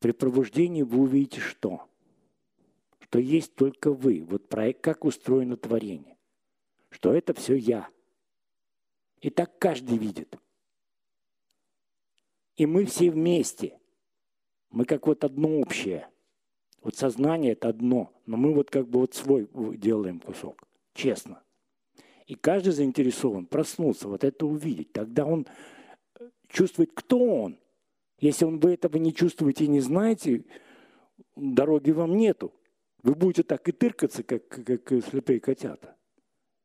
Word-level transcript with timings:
При 0.00 0.12
пробуждении 0.12 0.82
вы 0.82 1.02
увидите 1.02 1.40
что? 1.40 1.86
Что 3.00 3.18
есть 3.18 3.54
только 3.54 3.92
вы. 3.92 4.24
Вот 4.24 4.48
проект, 4.48 4.80
как 4.80 5.04
устроено 5.04 5.56
творение. 5.56 6.16
Что 6.90 7.12
это 7.12 7.34
все 7.34 7.54
я. 7.54 7.88
И 9.20 9.30
так 9.30 9.58
каждый 9.58 9.98
видит. 9.98 10.36
И 12.56 12.66
мы 12.66 12.86
все 12.86 13.10
вместе. 13.10 13.78
Мы 14.70 14.84
как 14.86 15.06
вот 15.06 15.22
одно 15.22 15.60
общее. 15.60 16.08
Вот 16.82 16.96
сознание– 16.96 17.52
это 17.52 17.68
одно, 17.68 18.10
но 18.24 18.38
мы 18.38 18.54
вот 18.54 18.70
как 18.70 18.88
бы 18.88 19.00
вот 19.00 19.14
свой 19.14 19.48
делаем 19.76 20.18
кусок. 20.18 20.62
Честно. 20.94 21.42
И 22.26 22.34
каждый 22.34 22.72
заинтересован 22.72 23.44
проснуться, 23.44 24.08
вот 24.08 24.24
это 24.24 24.46
увидеть. 24.46 24.92
Тогда 24.92 25.26
он 25.26 25.46
э, 26.18 26.30
чувствует, 26.48 26.92
кто 26.94 27.18
он. 27.18 27.58
Если 28.20 28.44
вы 28.44 28.74
этого 28.74 28.98
не 28.98 29.14
чувствуете 29.14 29.64
и 29.64 29.68
не 29.68 29.80
знаете, 29.80 30.44
дороги 31.36 31.90
вам 31.90 32.16
нету. 32.16 32.52
Вы 33.02 33.14
будете 33.14 33.42
так 33.42 33.66
и 33.68 33.72
тыркаться, 33.72 34.22
как, 34.22 34.46
как 34.46 34.88
слепые 35.04 35.40
котята. 35.40 35.96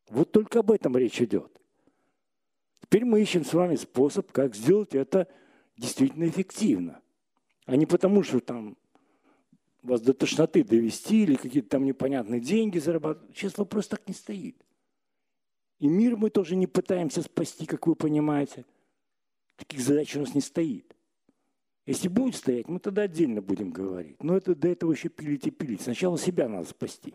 Вот 0.09 0.31
только 0.31 0.59
об 0.59 0.71
этом 0.71 0.97
речь 0.97 1.21
идет. 1.21 1.51
Теперь 2.81 3.05
мы 3.05 3.21
ищем 3.21 3.45
с 3.45 3.53
вами 3.53 3.75
способ, 3.77 4.31
как 4.31 4.53
сделать 4.53 4.93
это 4.93 5.27
действительно 5.77 6.27
эффективно. 6.27 7.01
А 7.65 7.77
не 7.77 7.85
потому, 7.85 8.21
что 8.21 8.41
там 8.41 8.77
вас 9.81 10.01
до 10.01 10.13
тошноты 10.13 10.63
довести 10.63 11.23
или 11.23 11.35
какие-то 11.35 11.69
там 11.69 11.85
непонятные 11.85 12.41
деньги 12.41 12.79
зарабатывать. 12.79 13.35
Сейчас 13.35 13.57
вопрос 13.57 13.87
так 13.87 14.07
не 14.07 14.13
стоит. 14.13 14.57
И 15.79 15.87
мир 15.87 16.17
мы 16.17 16.29
тоже 16.29 16.55
не 16.55 16.67
пытаемся 16.67 17.21
спасти, 17.21 17.65
как 17.65 17.87
вы 17.87 17.95
понимаете. 17.95 18.65
Таких 19.55 19.79
задач 19.79 20.15
у 20.15 20.19
нас 20.19 20.35
не 20.35 20.41
стоит. 20.41 20.94
Если 21.85 22.07
будет 22.07 22.35
стоять, 22.35 22.67
мы 22.67 22.79
тогда 22.79 23.03
отдельно 23.03 23.41
будем 23.41 23.69
говорить. 23.69 24.21
Но 24.23 24.35
это 24.35 24.55
до 24.55 24.67
этого 24.67 24.91
еще 24.91 25.09
пилить 25.09 25.45
и 25.45 25.51
пилить. 25.51 25.81
Сначала 25.81 26.17
себя 26.17 26.49
надо 26.49 26.67
спасти. 26.67 27.13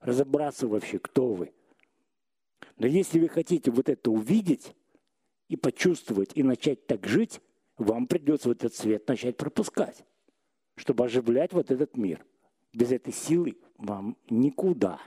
Разобраться 0.00 0.68
вообще, 0.68 0.98
кто 0.98 1.34
вы. 1.34 1.52
Но 2.78 2.86
если 2.86 3.18
вы 3.18 3.28
хотите 3.28 3.70
вот 3.70 3.88
это 3.88 4.10
увидеть 4.10 4.74
и 5.48 5.56
почувствовать, 5.56 6.30
и 6.34 6.42
начать 6.42 6.86
так 6.86 7.06
жить, 7.06 7.40
вам 7.76 8.06
придется 8.06 8.48
вот 8.48 8.58
этот 8.58 8.74
свет 8.74 9.08
начать 9.08 9.36
пропускать, 9.36 10.04
чтобы 10.76 11.04
оживлять 11.04 11.52
вот 11.52 11.70
этот 11.70 11.96
мир. 11.96 12.24
Без 12.72 12.92
этой 12.92 13.12
силы 13.12 13.58
вам 13.76 14.16
никуда. 14.28 15.00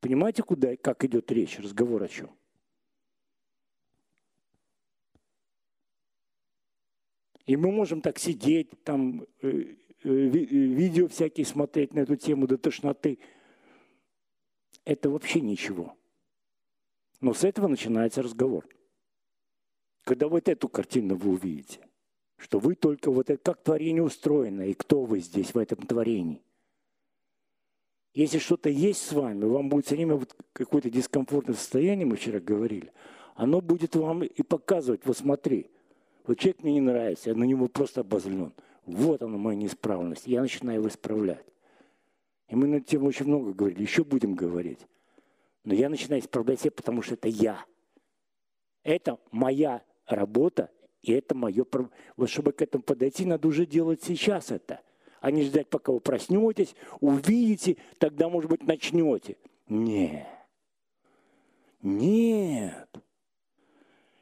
Понимаете, 0.00 0.42
куда, 0.42 0.76
как 0.76 1.04
идет 1.04 1.30
речь, 1.30 1.58
разговор 1.58 2.02
о 2.02 2.08
чем? 2.08 2.30
И 7.46 7.56
мы 7.56 7.70
можем 7.70 8.00
так 8.00 8.18
сидеть, 8.18 8.70
там 8.82 9.22
э, 9.40 9.48
э, 9.48 9.76
э, 10.04 10.08
видео 10.28 11.06
всякие 11.08 11.46
смотреть 11.46 11.94
на 11.94 12.00
эту 12.00 12.16
тему 12.16 12.46
до 12.48 12.58
тошноты. 12.58 13.20
Это 14.84 15.10
вообще 15.10 15.40
ничего. 15.40 15.96
Но 17.20 17.32
с 17.34 17.44
этого 17.44 17.68
начинается 17.68 18.22
разговор. 18.22 18.68
Когда 20.02 20.28
вот 20.28 20.48
эту 20.48 20.68
картину 20.68 21.16
вы 21.16 21.32
увидите, 21.32 21.80
что 22.36 22.58
вы 22.58 22.74
только 22.74 23.10
вот 23.10 23.30
это, 23.30 23.42
как 23.42 23.62
творение 23.62 24.02
устроено, 24.02 24.62
и 24.62 24.74
кто 24.74 25.04
вы 25.04 25.20
здесь 25.20 25.54
в 25.54 25.58
этом 25.58 25.78
творении. 25.86 26.42
Если 28.12 28.38
что-то 28.38 28.68
есть 28.68 29.02
с 29.02 29.12
вами, 29.12 29.44
вам 29.44 29.68
будет 29.68 29.86
все 29.86 29.94
время 29.94 30.16
вот 30.16 30.34
какое-то 30.52 30.90
дискомфортное 30.90 31.54
состояние, 31.54 32.06
мы 32.06 32.16
вчера 32.16 32.40
говорили, 32.40 32.92
оно 33.34 33.60
будет 33.60 33.94
вам 33.94 34.22
и 34.22 34.42
показывать, 34.42 35.04
вот 35.04 35.18
смотри, 35.18 35.70
вот 36.26 36.38
человек 36.38 36.62
мне 36.62 36.74
не 36.74 36.80
нравится, 36.80 37.30
я 37.30 37.36
на 37.36 37.44
него 37.44 37.68
просто 37.68 38.00
обозлен. 38.00 38.52
Вот 38.84 39.22
она 39.22 39.36
моя 39.36 39.56
неисправность. 39.56 40.26
Я 40.26 40.42
начинаю 40.42 40.78
его 40.78 40.88
исправлять. 40.88 41.44
И 42.48 42.54
мы 42.54 42.66
на 42.66 42.76
эту 42.76 42.86
тему 42.86 43.06
очень 43.06 43.26
много 43.26 43.52
говорили, 43.52 43.82
еще 43.82 44.04
будем 44.04 44.34
говорить. 44.34 44.80
Но 45.64 45.74
я 45.74 45.88
начинаю 45.88 46.22
исправлять 46.22 46.60
себя, 46.60 46.70
потому 46.70 47.02
что 47.02 47.14
это 47.14 47.28
я. 47.28 47.64
Это 48.84 49.18
моя 49.32 49.82
работа, 50.06 50.70
и 51.02 51.12
это 51.12 51.34
мое... 51.34 51.66
Вот 52.16 52.30
чтобы 52.30 52.52
к 52.52 52.62
этому 52.62 52.84
подойти, 52.84 53.24
надо 53.24 53.48
уже 53.48 53.66
делать 53.66 54.02
сейчас 54.04 54.52
это 54.52 54.80
а 55.26 55.30
не 55.32 55.42
ждать, 55.42 55.68
пока 55.68 55.90
вы 55.90 55.98
проснетесь, 55.98 56.76
увидите, 57.00 57.78
тогда, 57.98 58.28
может 58.28 58.48
быть, 58.48 58.62
начнете. 58.62 59.36
Нет. 59.68 60.24
Нет. 61.82 62.88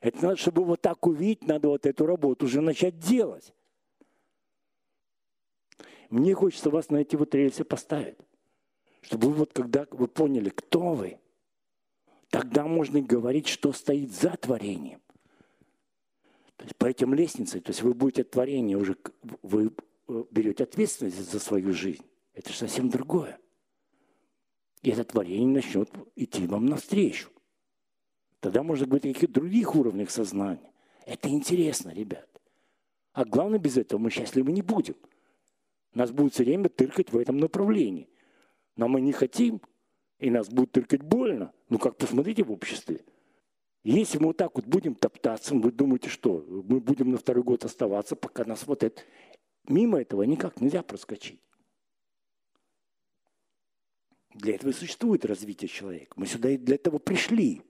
Это 0.05 0.23
надо, 0.23 0.37
чтобы 0.37 0.65
вот 0.65 0.81
так 0.81 1.07
увидеть, 1.07 1.47
надо 1.47 1.69
вот 1.69 1.87
эту 1.87 2.07
работу 2.07 2.47
уже 2.47 2.61
начать 2.61 2.99
делать. 2.99 3.55
Мне 6.11 6.35
хочется 6.35 6.71
вас 6.71 6.91
на 6.91 6.99
эти 6.99 7.17
вот 7.17 7.35
рельсы 7.35 7.65
поставить. 7.65 8.19
Чтобы 9.01 9.29
вы 9.29 9.35
вот 9.35 9.53
когда 9.53 9.87
вы 9.91 10.07
поняли, 10.07 10.51
кто 10.51 10.95
вы, 10.95 11.19
тогда 12.31 12.67
можно 12.67 13.01
говорить, 13.01 13.49
что 13.49 13.73
стоит 13.73 14.13
за 14.13 14.31
творением. 14.37 15.01
То 16.57 16.65
есть 16.65 16.77
по 16.77 16.87
этим 16.87 17.15
лестницам, 17.15 17.61
то 17.61 17.71
есть 17.71 17.83
вы 17.83 17.95
будете 17.95 18.25
творение 18.25 18.77
уже, 18.77 18.97
вы 19.43 19.73
Э, 20.07 20.25
берете 20.31 20.65
ответственность 20.65 21.31
за 21.31 21.41
свою 21.41 21.73
жизнь, 21.73 22.05
это 22.35 22.51
же 22.51 22.59
совсем 22.59 22.91
другое. 22.91 23.39
И 24.83 24.91
это 24.91 25.03
творение 25.05 25.49
начнет 25.49 25.91
идти 26.15 26.47
вам 26.47 26.67
навстречу. 26.67 27.31
Тогда 28.45 28.63
можно 28.63 28.85
говорить 28.85 29.07
о 29.07 29.15
каких-то 29.15 29.41
других 29.41 29.75
уровнях 29.75 30.11
сознания. 30.11 30.71
Это 31.07 31.31
интересно, 31.31 31.95
ребят. 31.95 32.29
А 33.15 33.25
главное, 33.25 33.59
без 33.59 33.79
этого 33.79 33.99
мы 33.99 34.11
счастливы 34.11 34.53
не 34.53 34.61
будем. 34.61 34.97
Нас 35.95 36.11
будет 36.11 36.35
все 36.35 36.45
время 36.45 36.69
тыркать 36.69 37.11
в 37.11 37.17
этом 37.17 37.39
направлении. 37.39 38.07
Но 38.77 38.87
мы 38.87 39.01
не 39.01 39.13
хотим, 39.13 39.63
и 40.19 40.29
нас 40.29 40.51
будет 40.51 40.73
тыркать 40.73 41.01
больно. 41.01 41.55
Ну 41.71 41.79
как 41.79 41.97
посмотрите 41.97 42.45
в 42.45 42.53
обществе. 42.53 43.03
Если 43.83 44.19
мы 44.19 44.27
вот 44.27 44.37
так 44.37 44.55
вот 44.57 44.67
будем 44.67 44.95
топтаться, 44.95 45.55
вы 45.55 45.73
думаете, 45.73 46.11
что 46.11 46.45
мы 46.47 46.81
будем 46.81 47.13
на 47.13 47.17
второй 47.17 47.45
год 47.45 47.65
оставаться, 47.65 48.15
пока 48.15 48.45
нас 48.45 48.67
вот 48.67 48.85
это... 48.85 49.01
Мимо 49.67 50.03
этого 50.03 50.23
никак 50.25 50.61
нельзя 50.61 50.83
проскочить. 50.83 51.41
Для 54.35 54.57
этого 54.57 54.69
и 54.69 54.75
существует 54.75 55.25
развитие 55.25 55.69
человека. 55.69 56.13
Мы 56.17 56.27
сюда 56.27 56.51
и 56.51 56.59
для 56.59 56.75
этого 56.75 56.99
пришли. 56.99 57.63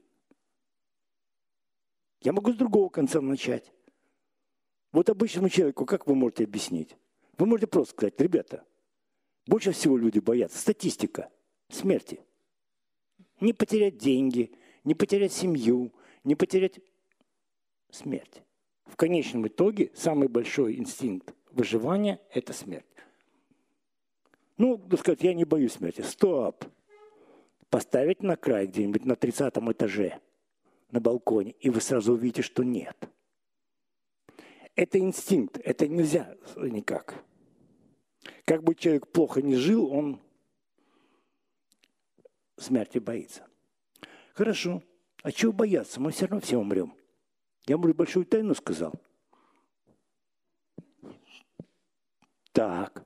Я 2.25 2.33
могу 2.33 2.53
с 2.53 2.57
другого 2.57 2.89
конца 2.89 3.21
начать. 3.21 3.71
Вот 4.93 5.11
обычному 5.11 5.51
человеку, 5.51 5.85
как 5.85 6.07
вы 6.07 6.15
можете 6.15 6.45
объяснить? 6.45 6.97
Вы 7.37 7.47
можете 7.47 7.67
просто 7.67 7.93
сказать, 7.93 8.19
ребята, 8.19 8.65
больше 9.47 9.73
всего 9.73 9.99
люди 9.99 10.21
боятся 10.21 10.59
статистика 10.59 11.29
смерти. 11.69 12.21
Не 13.41 13.53
потерять 13.53 13.99
деньги, 13.99 14.53
не 14.85 14.95
потерять 14.95 15.33
семью, 15.33 15.93
не 16.25 16.35
потерять 16.35 16.81
смерть. 17.91 18.43
В 18.87 18.97
конечном 18.97 19.47
итоге 19.47 19.91
самый 19.95 20.29
большой 20.29 20.77
инстинкт 20.77 21.35
выживания– 21.51 22.21
это 22.31 22.55
смерть. 22.55 22.87
Ну, 24.56 24.83
сказать, 24.97 25.23
я 25.23 25.35
не 25.35 25.45
боюсь 25.45 25.73
смерти. 25.73 26.01
Стоп! 26.01 26.65
Поставить 27.69 28.23
на 28.23 28.37
край 28.37 28.67
где-нибудь 28.67 29.05
на 29.05 29.17
30 29.17 29.53
этаже, 29.56 30.21
на 30.94 31.00
балконе, 31.00 31.53
и 31.60 31.69
вы 31.69 31.81
сразу 31.81 32.15
увидите, 32.15 32.41
что 32.41 32.62
нет. 32.62 32.97
Это 34.75 34.99
инстинкт, 34.99 35.59
это 35.62 35.87
нельзя 35.87 36.34
никак. 36.56 37.22
Как 38.47 38.62
бы 38.62 38.75
человек 38.75 39.06
плохо 39.09 39.43
не 39.43 39.56
жил, 39.56 39.93
он 39.93 40.21
смерти 42.56 42.99
боится. 42.99 43.47
Хорошо. 44.32 44.82
А 45.22 45.32
чего 45.32 45.53
бояться? 45.53 46.00
Мы 46.00 46.10
все 46.10 46.27
равно 46.27 46.41
все 46.41 46.56
умрем. 46.56 46.94
Я, 47.66 47.76
может, 47.76 47.97
большую 47.97 48.26
тайну 48.26 48.55
сказал– 48.55 48.94
Так. 52.55 53.05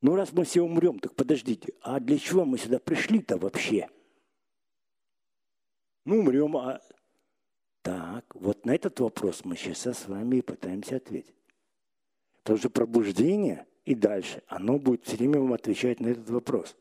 Ну, 0.00 0.16
раз 0.16 0.32
мы 0.32 0.44
все 0.44 0.62
умрем, 0.62 0.98
так 0.98 1.14
подождите, 1.14 1.74
а 1.82 2.00
для 2.00 2.18
чего 2.18 2.46
мы 2.46 2.56
сюда 2.56 2.78
пришли-то 2.78 3.36
вообще? 3.36 3.90
Ну, 6.04 6.20
умрем, 6.20 6.56
а... 6.56 6.80
Так, 7.82 8.34
вот 8.34 8.66
на 8.66 8.74
этот 8.74 9.00
вопрос 9.00 9.44
мы 9.44 9.56
сейчас 9.56 9.98
с 9.98 10.08
вами 10.08 10.36
и 10.36 10.42
пытаемся 10.42 10.96
ответить. 10.96 11.34
Потому 12.42 12.58
что 12.58 12.70
пробуждение 12.70 13.66
и 13.84 13.94
дальше, 13.94 14.42
оно 14.46 14.78
будет 14.78 15.04
все 15.04 15.16
время 15.16 15.40
вам 15.40 15.54
отвечать 15.54 16.00
на 16.00 16.08
этот 16.08 16.28
вопрос. 16.28 16.76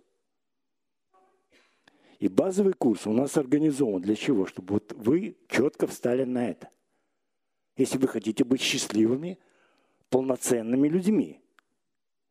И 2.19 2.27
базовый 2.27 2.73
курс 2.73 3.07
у 3.07 3.13
нас 3.13 3.37
организован 3.37 4.01
для 4.01 4.15
чего? 4.15 4.45
Чтобы 4.45 4.73
вот 4.73 4.91
вы 4.93 5.37
четко 5.47 5.87
встали 5.87 6.25
на 6.25 6.49
это. 6.49 6.69
Если 7.77 7.97
вы 7.97 8.09
хотите 8.09 8.43
быть 8.43 8.61
счастливыми– 8.61 9.39
полноценными 10.09 10.87
людьми. 10.87 11.39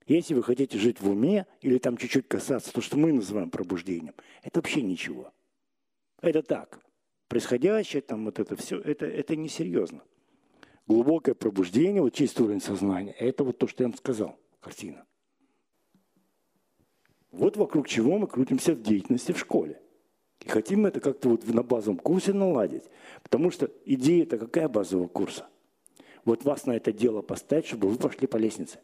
Если 0.06 0.34
вы 0.34 0.42
хотите 0.42 0.78
жить 0.78 1.00
в 1.00 1.10
уме 1.10 1.46
или 1.60 1.78
там 1.78 1.96
чуть-чуть 1.96 2.28
касаться 2.28 2.72
то, 2.72 2.80
что 2.80 2.96
мы 2.96 3.12
называем 3.12 3.50
пробуждением, 3.50 4.14
это 4.42 4.60
вообще 4.60 4.82
ничего. 4.82 5.32
Это 6.20 6.42
так. 6.42 6.80
Происходящее, 7.28 8.02
там 8.02 8.24
вот 8.24 8.38
это 8.38 8.56
все, 8.56 8.80
это, 8.80 9.06
это 9.06 9.36
несерьезно. 9.36 10.02
глубокое 10.86 11.34
пробуждение, 11.34 12.00
вот 12.00 12.14
чистый 12.14 12.42
уровень 12.42 12.62
сознания, 12.62 13.12
это 13.12 13.44
вот 13.44 13.58
то, 13.58 13.66
что 13.66 13.82
я 13.82 13.88
вам 13.88 13.96
сказал, 13.96 14.38
картина. 14.60 15.04
Вот 17.30 17.56
вокруг 17.56 17.86
чего 17.86 18.18
мы 18.18 18.26
крутимся 18.26 18.74
в 18.74 18.82
деятельности 18.82 19.32
в 19.32 19.38
школе. 19.38 19.80
И 20.40 20.48
хотим 20.48 20.86
это 20.86 21.00
как-то 21.00 21.28
вот 21.28 21.46
на 21.46 21.62
базовом 21.62 21.98
курсе 21.98 22.32
наладить. 22.32 22.84
Потому 23.22 23.50
что 23.50 23.70
идея-то 23.84 24.38
какая 24.38 24.68
базового 24.68 25.08
курса? 25.08 25.46
Вот 26.24 26.44
вас 26.44 26.66
на 26.66 26.72
это 26.72 26.92
дело 26.92 27.22
поставить, 27.22 27.66
чтобы 27.66 27.88
вы 27.88 27.96
пошли 27.96 28.26
по 28.26 28.36
лестнице. 28.36 28.80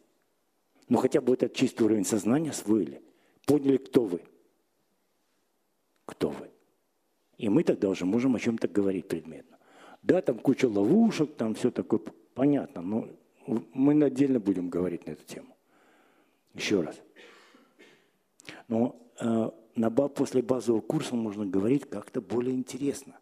Но 0.89 0.97
хотя 0.97 1.21
бы 1.21 1.33
этот 1.33 1.53
чистый 1.53 1.83
уровень 1.83 2.05
сознания 2.05 2.51
освоили. 2.51 3.01
Поняли, 3.45 3.77
кто 3.77 4.05
вы. 4.05 4.21
Кто 6.05 6.29
вы. 6.29 6.51
И 7.37 7.49
мы 7.49 7.63
тогда 7.63 7.89
уже 7.89 8.05
можем 8.05 8.35
о 8.35 8.39
чем-то 8.39 8.67
говорить 8.67 9.07
предметно. 9.07 9.57
Да, 10.01 10.21
там 10.21 10.39
куча 10.39 10.67
ловушек, 10.67 11.35
там 11.35 11.55
все 11.55 11.71
такое 11.71 11.99
понятно, 12.33 12.81
но 12.81 13.09
мы 13.73 14.03
отдельно 14.03 14.39
будем 14.39 14.69
говорить 14.69 15.05
на 15.07 15.11
эту 15.11 15.25
тему. 15.25 15.55
Еще 16.53 16.81
раз. 16.81 17.01
Но 18.67 18.95
э, 19.19 19.49
на, 19.75 19.91
после 19.91 20.41
базового 20.41 20.81
курса 20.81 21.15
можно 21.15 21.45
говорить 21.45 21.89
как-то 21.89 22.21
более 22.21 22.55
интересно. 22.55 23.17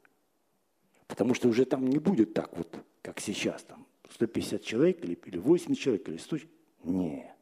Потому 1.08 1.34
что 1.34 1.48
уже 1.50 1.66
там 1.66 1.88
не 1.88 2.00
будет 2.00 2.34
так 2.34 2.56
вот, 2.58 2.78
как 3.02 3.20
сейчас, 3.20 3.64
там 3.64 3.86
150 4.12 4.62
человек 4.64 5.04
или, 5.04 5.14
или 5.26 5.38
80 5.38 5.82
человек, 5.82 6.08
или 6.10 6.18
100 6.18 6.38
Не. 6.84 7.34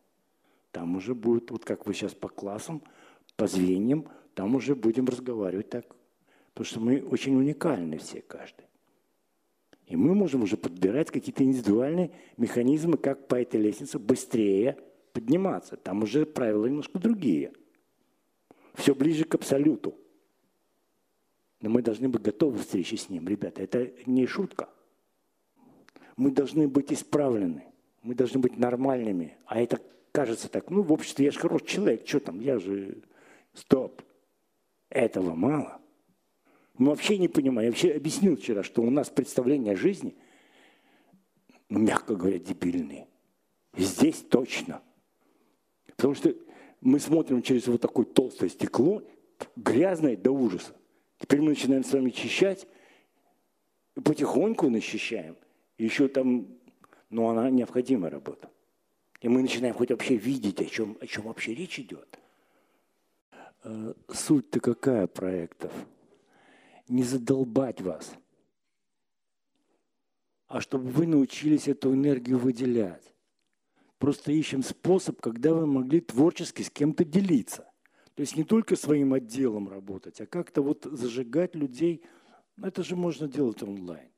Там 0.71 0.95
уже 0.95 1.13
будет, 1.13 1.51
вот 1.51 1.65
как 1.65 1.85
вы 1.85 1.93
сейчас 1.93 2.13
по 2.13 2.29
классам, 2.29 2.81
по 3.35 3.47
звеньям, 3.47 4.07
там 4.35 4.55
уже 4.55 4.75
будем 4.75 5.05
разговаривать 5.05 5.69
так. 5.69 5.85
Потому 6.53 6.65
что 6.65 6.79
мы 6.79 7.01
очень 7.01 7.35
уникальны 7.35 7.97
все, 7.97 8.21
каждый. 8.21 8.65
И 9.87 9.95
мы 9.95 10.15
можем 10.15 10.43
уже 10.43 10.57
подбирать 10.57 11.11
какие-то 11.11 11.43
индивидуальные 11.43 12.11
механизмы, 12.37 12.97
как 12.97 13.27
по 13.27 13.35
этой 13.35 13.59
лестнице 13.59 13.99
быстрее 13.99 14.77
подниматься. 15.11 15.75
Там 15.75 16.03
уже 16.03 16.25
правила 16.25 16.65
немножко 16.65 16.97
другие. 16.97 17.51
Все 18.75 18.95
ближе 18.95 19.25
к 19.25 19.35
абсолюту. 19.35 19.95
Но 21.59 21.69
мы 21.69 21.81
должны 21.81 22.09
быть 22.09 22.21
готовы 22.21 22.59
к 22.59 22.61
встрече 22.61 22.97
с 22.97 23.09
ним, 23.09 23.27
ребята. 23.27 23.61
Это 23.61 23.91
не 24.05 24.25
шутка. 24.25 24.69
Мы 26.15 26.31
должны 26.31 26.67
быть 26.67 26.91
исправлены. 26.93 27.65
Мы 28.01 28.15
должны 28.15 28.39
быть 28.39 28.57
нормальными. 28.57 29.37
А 29.45 29.59
это 29.59 29.79
кажется 30.11 30.49
так, 30.49 30.69
ну, 30.69 30.81
в 30.83 30.91
обществе 30.91 31.25
я 31.25 31.31
же 31.31 31.39
хороший 31.39 31.67
человек, 31.67 32.07
что 32.07 32.19
там, 32.19 32.39
я 32.39 32.59
же... 32.59 33.03
Стоп. 33.53 34.01
Этого 34.89 35.35
мало. 35.35 35.80
Мы 36.81 36.89
вообще 36.89 37.19
не 37.19 37.27
понимаем. 37.27 37.67
Я 37.67 37.71
вообще 37.71 37.91
объяснил 37.91 38.35
вчера, 38.35 38.63
что 38.63 38.81
у 38.81 38.89
нас 38.89 39.07
представление 39.07 39.73
о 39.73 39.77
жизни, 39.77 40.15
ну, 41.69 41.77
мягко 41.77 42.15
говоря, 42.15 42.39
дебильные. 42.39 43.07
Здесь 43.77 44.25
точно. 44.27 44.81
Потому 45.95 46.15
что 46.15 46.35
мы 46.81 46.99
смотрим 46.99 47.43
через 47.43 47.67
вот 47.67 47.81
такое 47.81 48.05
толстое 48.05 48.49
стекло, 48.49 49.03
грязное 49.55 50.17
до 50.17 50.31
ужаса. 50.31 50.75
Теперь 51.19 51.41
мы 51.41 51.49
начинаем 51.49 51.83
с 51.83 51.93
вами 51.93 52.09
чищать, 52.09 52.67
потихоньку 54.03 54.67
начищаем. 54.67 55.37
Еще 55.77 56.07
там, 56.07 56.47
ну, 57.11 57.27
она 57.27 57.51
необходимая 57.51 58.09
работа. 58.09 58.49
И 59.19 59.29
мы 59.29 59.43
начинаем 59.43 59.75
хоть 59.75 59.91
вообще 59.91 60.15
видеть, 60.15 60.59
о 60.59 60.65
чем, 60.65 60.97
о 60.99 61.05
чем 61.05 61.25
вообще 61.25 61.53
речь 61.53 61.77
идет. 61.77 62.17
Э, 63.65 63.93
суть-то 64.11 64.59
какая 64.59 65.05
проектов? 65.05 65.71
Не 66.91 67.03
задолбать 67.03 67.81
вас, 67.81 68.13
а 70.47 70.59
чтобы 70.59 70.89
вы 70.89 71.07
научились 71.07 71.67
эту 71.67 71.93
энергию 71.93 72.37
выделять. 72.37 73.15
Просто 73.97 74.31
ищем 74.31 74.61
способ, 74.61 75.21
когда 75.21 75.53
вы 75.53 75.65
могли 75.65 76.01
творчески 76.01 76.61
с 76.61 76.69
кем-то 76.69 77.05
делиться. 77.05 77.71
То 78.15 78.21
есть 78.21 78.35
не 78.35 78.43
только 78.43 78.75
своим 78.75 79.13
отделом 79.13 79.69
работать, 79.69 80.19
а 80.19 80.25
как-то 80.25 80.61
вот 80.61 80.83
зажигать 80.83 81.55
людей. 81.55 82.03
Это 82.61 82.83
же 82.83 82.95
можно 82.95 83.27
делать 83.27 83.63
онлайн. 83.63 84.09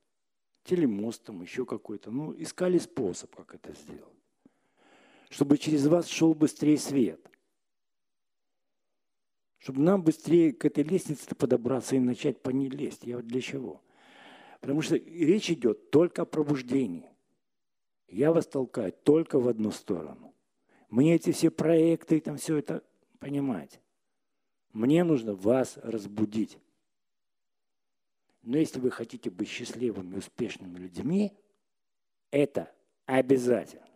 Телемостом, 0.63 1.41
еще 1.41 1.65
какой-то. 1.65 2.09
Ну, 2.09 2.33
искали 2.35 2.79
способ, 2.79 3.35
как 3.35 3.53
это 3.53 3.73
сделать 3.73 4.13
чтобы 5.33 5.57
через 5.57 5.87
вас 5.87 6.07
шел 6.07 6.33
быстрее 6.35 6.77
свет. 6.77 7.19
Чтобы 9.63 9.79
нам 9.79 10.03
быстрее 10.03 10.51
к 10.51 10.65
этой 10.65 10.83
лестнице 10.83 11.33
подобраться 11.35 11.95
и 11.95 11.99
начать 11.99 12.41
по 12.41 12.49
ней 12.49 12.67
лезть. 12.67 13.05
Я 13.05 13.15
вот 13.15 13.27
для 13.27 13.39
чего? 13.39 13.81
Потому 14.59 14.81
что 14.81 14.97
речь 14.97 15.49
идет 15.49 15.89
только 15.89 16.23
о 16.23 16.25
пробуждении. 16.25 17.09
Я 18.09 18.33
вас 18.33 18.45
толкаю 18.45 18.91
только 18.91 19.39
в 19.39 19.47
одну 19.47 19.71
сторону. 19.71 20.35
Мне 20.89 21.15
эти 21.15 21.31
все 21.31 21.49
проекты 21.49 22.17
и 22.17 22.19
там 22.19 22.35
все 22.35 22.57
это 22.57 22.83
понимать. 23.19 23.79
Мне 24.73 25.05
нужно 25.05 25.33
вас 25.33 25.77
разбудить. 25.77 26.57
Но 28.41 28.57
если 28.57 28.81
вы 28.81 28.91
хотите 28.91 29.29
быть 29.29 29.47
счастливыми, 29.47 30.17
успешными 30.17 30.77
людьми, 30.77 31.31
это 32.31 32.69
обязательно. 33.05 33.87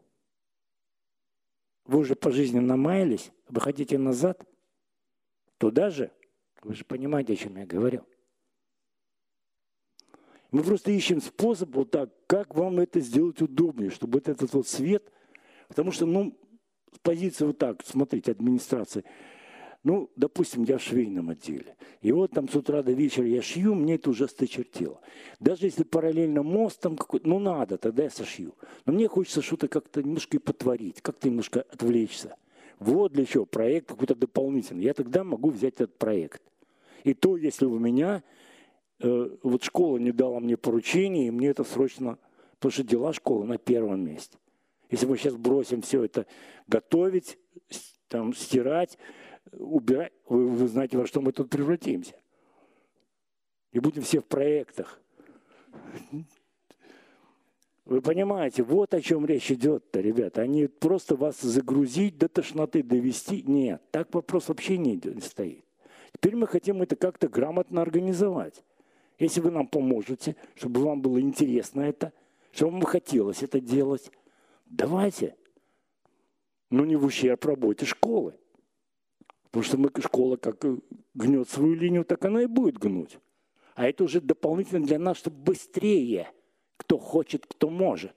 Вы 1.84 2.00
уже 2.00 2.16
по 2.16 2.32
жизни 2.32 2.60
намаялись, 2.60 3.34
вы 3.50 3.60
хотите 3.60 3.98
назад? 3.98 4.48
Туда 5.58 5.90
же? 5.90 6.12
Вы 6.64 6.76
же 6.76 6.86
понимаете, 6.86 7.34
о 7.34 7.36
чем 7.36 7.58
я 7.58 7.66
говорю. 7.66 8.04
Мы 10.52 10.64
просто 10.64 10.92
ищем 10.92 11.22
способ 11.22 11.76
вот 11.76 11.92
так, 11.92 12.10
как 12.26 12.56
вам 12.56 12.80
это 12.80 13.00
сделать 13.00 13.42
удобнее, 13.42 13.90
чтобы 13.90 14.20
вот 14.20 14.30
этот 14.30 14.54
вот 14.54 14.68
свет, 14.68 15.12
потому 15.68 15.92
что, 15.92 16.06
ну, 16.06 16.38
с 16.94 17.00
позиции 17.00 17.46
вот 17.46 17.58
так, 17.58 17.86
смотрите, 17.86 18.32
администрации– 18.32 19.04
ну, 19.88 20.12
допустим, 20.18 20.64
я 20.64 20.80
в 20.80 20.82
швейном 20.82 21.30
отделе. 21.30 21.78
И 22.02 22.12
вот 22.12 22.32
там 22.32 22.50
с 22.50 22.56
утра 22.56 22.84
до 22.84 22.92
вечера 22.92 23.26
я 23.26 23.42
шью, 23.42 23.74
мне 23.74 23.96
это 23.96 24.10
уже 24.10 24.28
сточертело. 24.28 25.00
Даже 25.40 25.66
если 25.66 25.84
параллельно 25.84 26.44
мост 26.44 26.82
там 26.82 26.98
какой-то, 26.98 27.28
ну 27.30 27.40
надо, 27.40 27.78
тогда 27.78 28.04
я 28.04 28.10
сошью. 28.10 28.54
Но 28.86 28.92
мне 28.92 29.08
хочется 29.08 29.42
что-то 29.42 29.70
как-то 29.70 30.04
немножко 30.04 30.36
и 30.36 30.40
потворить, 30.42 31.02
как-то 31.02 31.30
немножко 31.30 31.62
отвлечься. 31.62 32.36
Вот 32.80 33.14
для 33.14 33.26
чего 33.26 33.46
проект 33.46 33.88
какой-то 33.88 34.16
дополнительный. 34.16 34.84
Я 34.84 34.94
тогда 34.94 35.24
могу 35.24 35.50
взять 35.50 35.76
этот 35.76 35.98
проект. 35.98 36.42
И 37.04 37.14
то, 37.14 37.38
если 37.38 37.66
у 37.66 37.80
меня, 37.80 38.24
э, 39.00 39.38
вот 39.44 39.64
школа 39.64 39.98
не 39.98 40.12
дала 40.12 40.40
мне 40.40 40.58
поручение, 40.58 41.28
и 41.28 41.32
мне 41.32 41.50
это 41.50 41.64
срочно, 41.64 42.20
потому 42.60 42.72
что 42.72 42.84
дела 42.84 43.14
школы 43.14 43.46
на 43.46 43.58
первом 43.58 44.02
месте. 44.04 44.38
Если 44.90 45.06
мы 45.06 45.18
сейчас 45.18 45.36
бросим 45.36 45.82
все 45.82 46.04
это 46.04 46.28
готовить, 46.68 47.38
там, 48.08 48.34
стирать, 48.34 48.98
убирать, 49.52 50.14
вы, 50.28 50.48
вы 50.48 50.68
знаете, 50.68 50.98
во 50.98 51.08
что 51.08 51.22
мы 51.22 51.32
тут 51.32 51.50
превратимся. 51.50 52.16
И 53.72 53.80
будем 53.80 54.04
все 54.04 54.22
в 54.22 54.26
проектах. 54.26 55.02
Вы 57.88 58.02
понимаете, 58.02 58.64
вот 58.64 58.94
о 58.94 59.02
чем 59.02 59.26
речь 59.26 59.50
идет-то, 59.50 60.02
ребята. 60.02 60.42
Они 60.42 60.68
просто 60.68 61.16
вас 61.16 61.40
загрузить 61.40 62.18
до 62.18 62.28
тошноты, 62.28 62.84
довести. 62.84 63.44
Нет, 63.44 63.82
так 63.92 64.14
вопрос 64.14 64.50
вообще 64.50 64.78
не 64.78 65.00
стоит. 65.22 65.64
Теперь 66.12 66.36
мы 66.36 66.48
хотим 66.48 66.82
это 66.82 66.98
как-то 66.98 67.30
грамотно 67.30 67.82
организовать. 67.82 68.62
Если 69.20 69.40
вы 69.40 69.52
нам 69.52 69.68
поможете, 69.68 70.36
чтобы 70.56 70.82
вам 70.82 71.02
было 71.02 71.22
интересно 71.22 71.80
это, 71.80 72.12
чтобы 72.52 72.74
вам 72.74 72.82
хотелось 72.82 73.42
это 73.42 73.62
делать, 73.62 74.12
давайте. 74.66 75.38
Но 76.70 76.84
не 76.84 76.98
в 76.98 77.06
ущерб 77.06 77.46
работе 77.46 77.86
школы. 77.86 78.34
Потому 79.46 79.64
что 79.64 79.78
мы, 79.78 79.90
школа 80.02 80.36
как 80.36 80.62
гнет 81.14 81.48
свою 81.48 81.74
линию, 81.74 82.04
так 82.04 82.26
она 82.26 82.42
и 82.42 82.48
будет 82.48 82.78
гнуть. 82.80 83.18
А 83.76 83.88
это 83.88 84.04
уже 84.04 84.20
дополнительно 84.20 84.86
для 84.86 85.00
нас, 85.00 85.18
чтобы 85.18 85.38
быстрее, 85.38 86.30
кто 86.88 86.98
хочет, 86.98 87.46
кто 87.46 87.70
может. 87.70 88.16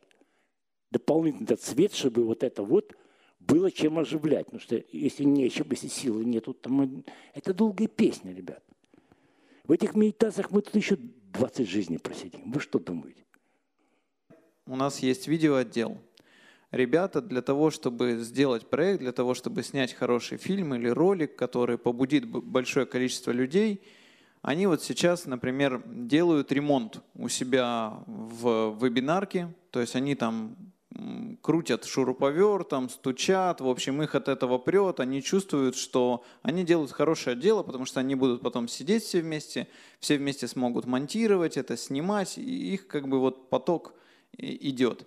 Дополнительный 0.92 1.44
этот 1.44 1.60
свет, 1.60 1.92
чтобы 1.92 2.24
вот 2.24 2.44
это 2.44 2.62
вот 2.62 2.94
было 3.40 3.70
чем 3.70 3.98
оживлять. 3.98 4.46
Потому 4.46 4.60
что 4.60 4.82
если 4.92 5.24
нечем, 5.24 5.66
если 5.70 5.88
силы 5.88 6.24
нету, 6.24 6.54
то 6.54 6.70
мы... 6.70 7.02
это 7.34 7.52
долгая 7.52 7.88
песня, 7.88 8.32
ребят. 8.32 8.62
В 9.64 9.72
этих 9.72 9.96
медитациях 9.96 10.52
мы 10.52 10.62
тут 10.62 10.76
еще 10.76 10.96
20 10.96 11.68
жизней 11.68 11.98
просидим. 11.98 12.52
Вы 12.52 12.60
что 12.60 12.78
думаете? 12.78 13.24
У 14.66 14.76
нас 14.76 15.00
есть 15.00 15.26
видеоотдел 15.26 15.98
ребята 16.70 17.20
для 17.20 17.42
того, 17.42 17.70
чтобы 17.70 18.18
сделать 18.18 18.70
проект, 18.70 19.00
для 19.00 19.12
того, 19.12 19.34
чтобы 19.34 19.64
снять 19.64 19.94
хороший 19.94 20.38
фильм 20.38 20.74
или 20.74 20.88
ролик, 20.88 21.34
который 21.34 21.76
побудит 21.76 22.28
большое 22.28 22.86
количество 22.86 23.32
людей, 23.32 23.82
они 24.42 24.66
вот 24.66 24.82
сейчас, 24.82 25.26
например, 25.26 25.82
делают 25.86 26.50
ремонт 26.52 27.02
у 27.14 27.28
себя 27.28 28.02
в 28.06 28.76
вебинарке, 28.82 29.54
то 29.70 29.80
есть 29.80 29.96
они 29.96 30.14
там 30.14 30.56
крутят 31.40 31.84
шуруповертом, 31.84 32.88
стучат, 32.88 33.60
в 33.60 33.68
общем, 33.68 34.02
их 34.02 34.14
от 34.14 34.28
этого 34.28 34.58
прет, 34.58 35.00
они 35.00 35.22
чувствуют, 35.22 35.76
что 35.76 36.24
они 36.42 36.64
делают 36.64 36.90
хорошее 36.90 37.36
дело, 37.36 37.62
потому 37.62 37.84
что 37.84 38.00
они 38.00 38.14
будут 38.14 38.42
потом 38.42 38.66
сидеть 38.66 39.04
все 39.04 39.20
вместе, 39.20 39.68
все 40.00 40.18
вместе 40.18 40.48
смогут 40.48 40.86
монтировать 40.86 41.56
это, 41.56 41.76
снимать, 41.76 42.38
и 42.38 42.74
их 42.74 42.86
как 42.88 43.08
бы 43.08 43.20
вот 43.20 43.50
поток 43.50 43.94
идет. 44.36 45.06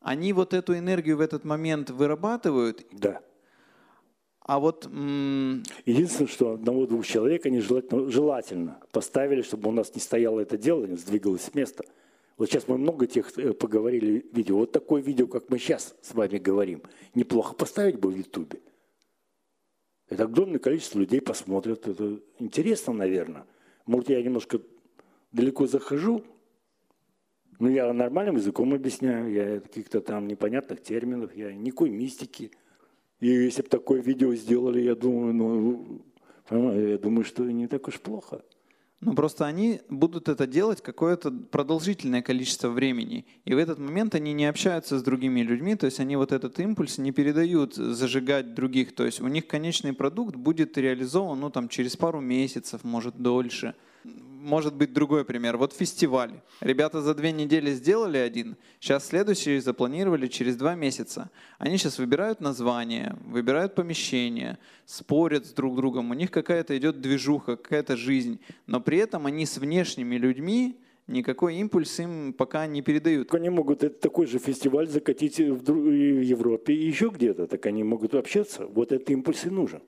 Они 0.00 0.32
вот 0.32 0.52
эту 0.52 0.76
энергию 0.76 1.16
в 1.16 1.20
этот 1.20 1.44
момент 1.44 1.90
вырабатывают. 1.90 2.86
Да. 2.92 3.20
А 4.46 4.60
вот... 4.60 4.84
Единственное, 4.86 6.28
что 6.28 6.52
одного-двух 6.52 7.04
человек 7.04 7.46
они 7.46 7.58
желательно, 7.60 8.08
желательно 8.08 8.78
поставили, 8.92 9.42
чтобы 9.42 9.68
у 9.68 9.72
нас 9.72 9.92
не 9.94 10.00
стояло 10.00 10.38
это 10.38 10.56
дело, 10.56 10.86
не 10.86 10.96
сдвигалось 10.96 11.42
с 11.42 11.54
места. 11.54 11.84
Вот 12.36 12.48
сейчас 12.48 12.68
мы 12.68 12.78
много 12.78 13.08
тех 13.08 13.36
э, 13.38 13.52
поговорили 13.54 14.24
видео. 14.32 14.58
Вот 14.58 14.70
такое 14.70 15.02
видео, 15.02 15.26
как 15.26 15.50
мы 15.50 15.58
сейчас 15.58 15.96
с 16.00 16.14
вами 16.14 16.38
говорим, 16.38 16.82
неплохо 17.14 17.54
поставить 17.54 17.98
бы 17.98 18.10
в 18.10 18.16
Ютубе. 18.16 18.60
Это 20.08 20.24
огромное 20.24 20.60
количество 20.60 21.00
людей 21.00 21.20
посмотрят. 21.20 21.88
Это 21.88 22.20
интересно, 22.38 22.92
наверное. 22.92 23.46
Может, 23.86 24.10
я 24.10 24.22
немножко 24.22 24.60
далеко 25.32 25.66
захожу, 25.66 26.22
но 27.58 27.68
я 27.68 27.92
нормальным 27.92 28.36
языком 28.36 28.74
объясняю, 28.74 29.32
я 29.32 29.60
каких-то 29.60 30.00
там 30.00 30.28
непонятных 30.28 30.82
терминов, 30.82 31.34
я 31.34 31.52
никакой 31.52 31.90
мистики. 31.90 32.52
И 33.20 33.28
если 33.28 33.62
бы 33.62 33.68
такое 33.68 34.00
видео 34.00 34.34
сделали, 34.34 34.80
я 34.82 34.94
думаю, 34.94 35.34
ну, 35.34 36.02
я 36.50 36.98
думаю, 36.98 37.24
что 37.24 37.44
не 37.44 37.66
так 37.66 37.88
уж 37.88 38.00
плохо. 38.00 38.42
Ну, 39.00 39.14
просто 39.14 39.44
они 39.44 39.80
будут 39.90 40.28
это 40.28 40.46
делать 40.46 40.80
какое-то 40.80 41.30
продолжительное 41.30 42.22
количество 42.22 42.70
времени. 42.70 43.26
И 43.44 43.54
в 43.54 43.58
этот 43.58 43.78
момент 43.78 44.14
они 44.14 44.32
не 44.32 44.46
общаются 44.46 44.98
с 44.98 45.02
другими 45.02 45.40
людьми, 45.40 45.76
то 45.76 45.84
есть 45.84 46.00
они 46.00 46.16
вот 46.16 46.32
этот 46.32 46.58
импульс 46.58 46.96
не 46.96 47.12
передают 47.12 47.74
зажигать 47.74 48.54
других. 48.54 48.94
То 48.94 49.04
есть 49.04 49.20
у 49.20 49.28
них 49.28 49.46
конечный 49.46 49.92
продукт 49.92 50.34
будет 50.36 50.78
реализован 50.78 51.38
ну, 51.40 51.50
там, 51.50 51.68
через 51.68 51.96
пару 51.96 52.20
месяцев, 52.20 52.84
может, 52.84 53.16
дольше 53.16 53.74
может 54.46 54.74
быть 54.74 54.92
другой 54.92 55.24
пример. 55.24 55.56
Вот 55.56 55.72
фестиваль. 55.74 56.40
Ребята 56.60 57.02
за 57.02 57.14
две 57.14 57.32
недели 57.32 57.72
сделали 57.72 58.16
один, 58.16 58.56
сейчас 58.80 59.06
следующий 59.06 59.58
запланировали 59.58 60.28
через 60.28 60.56
два 60.56 60.74
месяца. 60.74 61.30
Они 61.58 61.76
сейчас 61.76 61.98
выбирают 61.98 62.40
название, 62.40 63.16
выбирают 63.26 63.74
помещение, 63.74 64.58
спорят 64.86 65.46
с 65.46 65.52
друг 65.52 65.76
другом. 65.76 66.10
У 66.10 66.14
них 66.14 66.30
какая-то 66.30 66.76
идет 66.78 67.00
движуха, 67.00 67.56
какая-то 67.56 67.96
жизнь. 67.96 68.40
Но 68.66 68.80
при 68.80 68.98
этом 68.98 69.26
они 69.26 69.44
с 69.44 69.58
внешними 69.58 70.16
людьми 70.16 70.78
никакой 71.08 71.56
импульс 71.56 71.98
им 71.98 72.32
пока 72.32 72.66
не 72.66 72.82
передают. 72.82 73.34
Они 73.34 73.50
могут 73.50 74.00
такой 74.00 74.26
же 74.26 74.38
фестиваль 74.38 74.88
закатить 74.88 75.38
в 75.38 75.90
Европе 76.22 76.72
и 76.72 76.86
еще 76.86 77.10
где-то, 77.12 77.46
так 77.46 77.66
они 77.66 77.82
могут 77.82 78.14
общаться. 78.14 78.66
Вот 78.66 78.92
этот 78.92 79.10
импульс 79.10 79.44
и 79.44 79.50
нужен. 79.50 79.82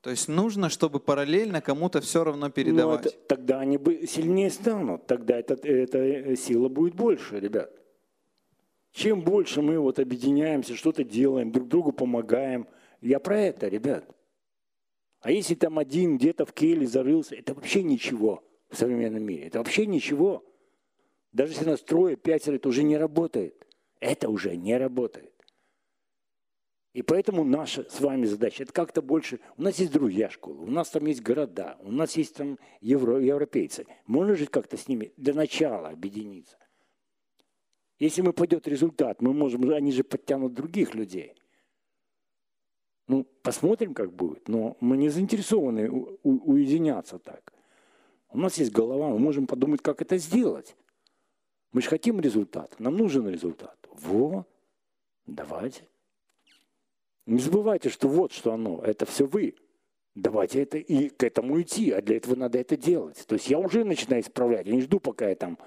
То 0.00 0.10
есть 0.10 0.28
нужно, 0.28 0.68
чтобы 0.68 1.00
параллельно 1.00 1.60
кому-то 1.60 2.00
все 2.00 2.22
равно 2.22 2.50
передавать. 2.50 3.04
Ну, 3.04 3.10
это, 3.10 3.18
тогда 3.26 3.60
они 3.60 3.78
бы 3.78 4.06
сильнее 4.06 4.50
станут, 4.50 5.06
тогда 5.06 5.38
эта, 5.38 5.54
эта 5.54 6.36
сила 6.36 6.68
будет 6.68 6.94
больше, 6.94 7.40
ребят. 7.40 7.72
Чем 8.92 9.22
больше 9.22 9.60
мы 9.60 9.78
вот 9.78 9.98
объединяемся, 9.98 10.76
что-то 10.76 11.04
делаем, 11.04 11.52
друг 11.52 11.68
другу 11.68 11.92
помогаем. 11.92 12.68
Я 13.00 13.20
про 13.20 13.40
это, 13.40 13.68
ребят. 13.68 14.08
А 15.20 15.32
если 15.32 15.54
там 15.54 15.78
один 15.78 16.16
где-то 16.16 16.46
в 16.46 16.52
келе 16.52 16.86
зарылся, 16.86 17.34
это 17.34 17.54
вообще 17.54 17.82
ничего 17.82 18.44
в 18.70 18.76
современном 18.76 19.24
мире. 19.24 19.46
Это 19.46 19.58
вообще 19.58 19.86
ничего. 19.86 20.44
Даже 21.32 21.52
если 21.52 21.66
нас 21.66 21.80
трое, 21.80 22.16
пятеро, 22.16 22.54
это 22.54 22.68
уже 22.68 22.82
не 22.84 22.96
работает. 22.96 23.66
Это 24.00 24.28
уже 24.28 24.56
не 24.56 24.76
работает. 24.76 25.27
И 26.94 27.02
поэтому 27.02 27.44
наша 27.44 27.88
с 27.90 28.00
вами 28.00 28.24
задача– 28.24 28.62
это 28.64 28.72
как-то 28.72 29.02
больше… 29.02 29.40
У 29.56 29.62
нас 29.62 29.78
есть 29.78 29.92
друзья 29.92 30.30
школы, 30.30 30.64
у 30.64 30.70
нас 30.70 30.90
там 30.90 31.06
есть 31.06 31.22
города, 31.22 31.76
у 31.80 31.92
нас 31.92 32.16
есть 32.16 32.34
там 32.34 32.58
евро, 32.80 33.18
европейцы. 33.18 33.86
Можно 34.06 34.34
жить 34.34 34.50
как-то 34.50 34.76
с 34.76 34.88
ними 34.88 35.12
для 35.16 35.34
начала 35.34 35.90
объединиться. 35.90 36.56
Если 37.98 38.22
мы 38.22 38.32
пойдет 38.32 38.66
результат, 38.68 39.20
мы 39.20 39.32
можем, 39.34 39.68
они 39.70 39.92
же 39.92 40.02
подтянут 40.02 40.54
других 40.54 40.94
людей. 40.94 41.34
Ну, 43.06 43.24
посмотрим, 43.42 43.94
как 43.94 44.12
будет. 44.12 44.48
Но 44.48 44.76
мы 44.80 44.96
не 44.96 45.08
заинтересованы 45.08 45.90
у, 45.90 46.18
у, 46.22 46.52
уединяться 46.52 47.18
так. 47.18 47.52
У 48.30 48.38
нас 48.38 48.58
есть 48.58 48.72
голова, 48.72 49.08
мы 49.08 49.18
можем 49.18 49.46
подумать, 49.46 49.82
как 49.82 50.02
это 50.02 50.16
сделать. 50.18 50.76
Мы 51.72 51.82
же 51.82 51.88
хотим 51.88 52.20
результат, 52.20 52.78
нам 52.78 52.96
нужен 52.96 53.28
результат. 53.28 53.76
Вот, 53.90 54.46
давайте. 55.26 55.88
Не 57.28 57.40
забывайте, 57.40 57.90
что 57.90 58.08
вот 58.08 58.32
что 58.32 58.54
оно, 58.54 58.80
это 58.82 59.04
все 59.04 59.26
вы. 59.26 59.54
Давайте 60.14 60.62
это 60.62 60.78
и 60.78 61.10
к 61.10 61.22
этому 61.22 61.60
идти, 61.60 61.90
а 61.90 62.00
для 62.00 62.16
этого 62.16 62.34
надо 62.34 62.58
это 62.58 62.74
делать. 62.74 63.22
То 63.26 63.34
есть 63.34 63.50
я 63.50 63.58
уже 63.58 63.84
начинаю 63.84 64.22
исправлять, 64.22 64.66
я 64.66 64.74
не 64.74 64.80
жду, 64.80 64.98
пока 64.98 65.28
я 65.28 65.36
там, 65.36 65.58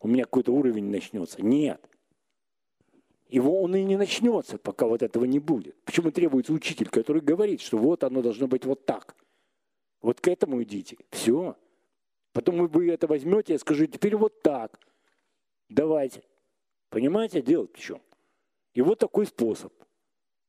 у 0.00 0.08
меня 0.08 0.24
какой-то 0.24 0.52
уровень 0.52 0.90
начнется. 0.90 1.40
Нет. 1.40 1.80
Его 3.28 3.62
он 3.62 3.76
и 3.76 3.84
не 3.84 3.96
начнется, 3.96 4.58
пока 4.58 4.88
вот 4.88 5.04
этого 5.04 5.26
не 5.26 5.38
будет. 5.38 5.80
Почему 5.84 6.10
требуется 6.10 6.52
учитель, 6.52 6.88
который 6.88 7.22
говорит, 7.22 7.60
что 7.60 7.78
вот 7.78 8.02
оно 8.02 8.20
должно 8.20 8.48
быть 8.48 8.64
вот 8.64 8.84
так. 8.84 9.14
Вот 10.02 10.20
к 10.20 10.26
этому 10.26 10.60
идите. 10.64 10.96
Все. 11.10 11.56
Потом 12.32 12.66
вы 12.66 12.90
это 12.90 13.06
возьмете 13.06 13.54
и 13.54 13.58
скажете, 13.58 13.92
теперь 13.92 14.16
вот 14.16 14.42
так. 14.42 14.80
Давайте. 15.68 16.24
Понимаете, 16.90 17.42
делать 17.42 17.70
в 17.74 17.78
чем? 17.78 18.02
И 18.74 18.82
вот 18.82 18.98
такой 18.98 19.26
способ. 19.26 19.72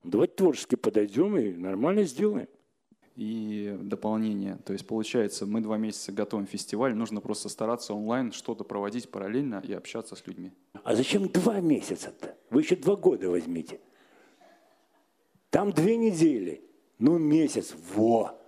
Давайте 0.08 0.36
творчески 0.36 0.76
подойдем 0.76 1.38
и 1.38 1.52
нормально 1.52 2.04
сделаем. 2.04 2.48
И 3.18 3.76
дополнение, 3.82 4.58
то 4.64 4.74
есть 4.74 4.88
получается, 4.88 5.46
мы 5.46 5.60
два 5.60 5.78
месяца 5.78 6.12
готовим 6.12 6.46
фестиваль, 6.46 6.96
нужно 6.96 7.20
просто 7.20 7.50
стараться 7.50 7.94
онлайн 7.94 8.32
что-то 8.32 8.64
проводить 8.64 9.10
параллельно 9.10 9.62
и 9.68 9.74
общаться 9.74 10.16
с 10.16 10.26
людьми. 10.28 10.54
А 10.84 10.96
зачем 10.96 11.28
два 11.28 11.60
месяца-то? 11.60 12.38
Вы 12.52 12.62
еще 12.62 12.76
два 12.76 12.96
года 12.96 13.30
возьмите. 13.30 13.82
Там 15.50 15.72
две 15.72 15.98
недели, 15.98 16.62
ну 17.00 17.18
месяц, 17.18 17.76
во. 17.94 18.40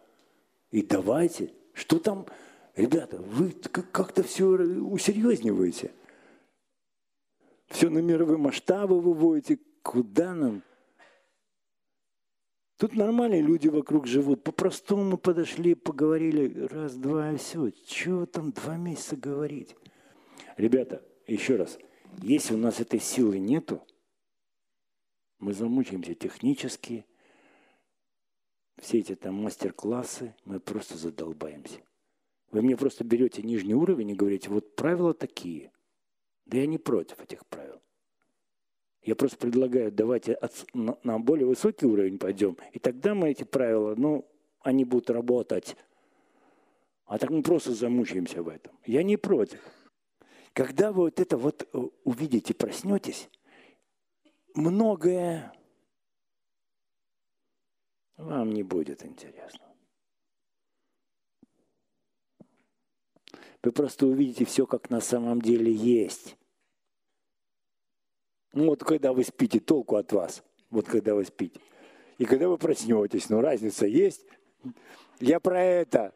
И 0.72 0.84
давайте, 0.84 1.52
что 1.74 2.00
там, 2.00 2.28
ребята, 2.76 3.18
вы 3.18 3.52
как-то 3.52 4.22
все 4.24 4.46
усерьезниваете. 4.46 5.92
Все 7.68 7.90
на 7.90 8.00
мировые 8.00 8.38
масштабы 8.38 9.02
выводите, 9.02 9.60
куда 9.82 10.36
нам? 10.36 10.62
Тут 12.80 12.96
нормальные 12.96 13.42
люди 13.42 13.68
вокруг 13.68 14.08
живут. 14.08 14.42
По-простому 14.42 15.18
подошли, 15.18 15.76
поговорили, 15.76 16.66
раз, 16.68 16.96
два, 16.96 17.34
и 17.34 17.36
все. 17.36 17.72
Чего 17.86 18.26
там 18.26 18.54
два 18.54 18.78
месяца 18.78 19.18
говорить? 19.18 19.76
Ребята, 20.56 21.06
еще 21.28 21.58
раз, 21.58 21.78
если 22.22 22.54
у 22.54 22.58
нас 22.58 22.80
этой 22.80 23.02
силы 23.02 23.38
нету, 23.38 23.86
мы 25.40 25.52
замучаемся 25.52 26.16
технически, 26.16 27.06
все 28.78 29.00
эти 29.00 29.14
там 29.14 29.36
мастер-классы, 29.36 30.34
мы 30.46 30.62
просто 30.62 30.98
задолбаемся. 30.98 31.82
Вы 32.50 32.62
мне 32.62 32.78
просто 32.78 33.04
берете 33.04 33.42
нижний 33.42 33.76
уровень 33.76 34.12
и 34.12 34.16
говорите, 34.16 34.50
вот 34.50 34.78
правила 34.78 35.14
такие. 35.14 35.74
Да 36.46 36.58
я 36.58 36.66
не 36.66 36.78
против 36.78 37.20
этих 37.20 37.46
правил. 37.48 37.82
Я 39.10 39.16
просто 39.16 39.38
предлагаю, 39.38 39.92
давайте 39.92 40.38
на 40.76 41.18
более 41.18 41.48
высокий 41.48 41.88
уровень 41.88 42.20
пойдем, 42.20 42.56
и 42.74 42.78
тогда 42.78 43.16
мы 43.16 43.32
эти 43.32 43.44
правила, 43.44 43.96
ну, 43.96 44.30
они 44.62 44.86
будут 44.86 45.10
работать. 45.10 45.76
А 47.06 47.18
так 47.18 47.32
мы 47.32 47.42
просто 47.42 47.74
замучаемся 47.74 48.44
в 48.44 48.48
этом. 48.48 48.78
Я 48.86 49.02
не 49.02 49.18
против. 49.18 49.62
Когда 50.54 50.92
вы 50.92 51.06
вот 51.06 51.20
это 51.20 51.38
вот 51.38 51.68
э, 51.74 51.80
увидите, 52.04 52.54
проснетесь, 52.54 53.32
многое 54.54 55.54
вам 58.16 58.52
не 58.52 58.62
будет 58.62 59.04
интересно. 59.04 59.66
Вы 63.64 63.72
просто 63.72 64.06
увидите 64.06 64.46
все, 64.46 64.68
как 64.68 64.92
на 64.92 65.02
самом 65.02 65.42
деле 65.42 65.74
есть. 65.74 66.38
Ну 68.54 68.68
вот 68.68 68.84
когда 68.84 69.14
вы 69.14 69.24
спите, 69.24 69.60
толку 69.60 69.96
от 69.96 70.12
вас. 70.12 70.44
Вот 70.70 70.88
когда 70.88 71.16
вы 71.16 71.26
спите. 71.26 71.60
И 72.18 72.26
когда 72.26 72.48
вы 72.48 72.58
проснетесь, 72.58 73.30
ну 73.30 73.42
разница 73.42 73.86
есть. 73.86 74.26
Я 75.20 75.40
про 75.40 75.62
это. 75.62 76.14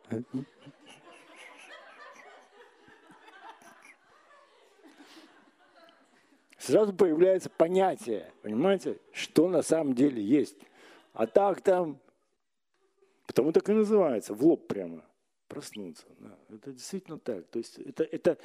Сразу 6.57 6.93
появляется 6.93 7.49
понятие, 7.49 8.31
понимаете, 8.41 8.97
что 9.11 9.49
на 9.49 9.61
самом 9.61 9.95
деле 9.95 10.23
есть. 10.23 10.55
А 11.11 11.27
так 11.27 11.59
там, 11.59 11.99
потому 13.27 13.51
так 13.51 13.67
и 13.67 13.73
называется, 13.73 14.33
в 14.33 14.45
лоб 14.45 14.65
прямо, 14.67 15.03
проснуться. 15.49 16.05
Да. 16.19 16.37
Это 16.49 16.71
действительно 16.71 17.19
так. 17.19 17.45
То 17.47 17.59
есть 17.59 17.79
это, 17.79 18.05
это 18.05 18.37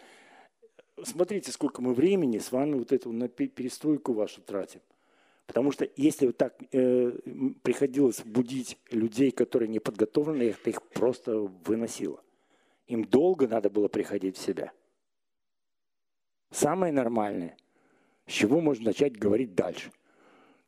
смотрите, 1.05 1.53
сколько 1.53 1.83
мы 1.83 1.95
времени 1.95 2.39
с 2.39 2.53
вами 2.53 2.75
вот 2.75 2.93
эту 2.93 3.13
на 3.13 3.29
перестройку 3.29 4.13
вашу 4.13 4.41
тратим. 4.41 4.81
Потому 5.47 5.73
что 5.73 5.89
если 5.97 6.27
вот 6.27 6.37
так 6.37 6.55
э, 6.73 7.11
приходилось 7.63 8.21
будить 8.21 8.79
людей, 8.91 9.31
которые 9.31 9.69
не 9.69 9.79
подготовлены, 9.79 10.51
это 10.51 10.71
их 10.71 10.83
просто 10.83 11.39
выносило. 11.39 12.23
Им 12.87 13.05
долго 13.05 13.49
надо 13.49 13.71
было 13.71 13.89
приходить 13.89 14.37
в 14.37 14.41
себя. 14.41 14.73
Самое 16.51 16.93
нормальное. 16.93 17.57
С 18.27 18.33
чего 18.33 18.61
можно 18.61 18.87
начать 18.87 19.19
говорить 19.19 19.55
дальше? 19.55 19.91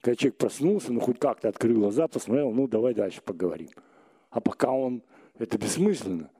Когда 0.00 0.16
человек 0.16 0.38
проснулся, 0.38 0.92
ну 0.92 1.00
хоть 1.00 1.18
как-то 1.18 1.48
открыл 1.48 1.80
глаза, 1.80 2.08
посмотрел, 2.08 2.50
ну 2.50 2.66
давай 2.66 2.94
дальше 2.94 3.20
поговорим. 3.20 3.68
А 4.30 4.40
пока 4.40 4.70
он, 4.70 5.02
это 5.38 5.58
бессмысленно. 5.58 6.30